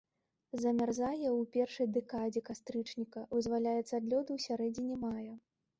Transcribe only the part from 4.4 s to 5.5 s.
сярэдзіне мая.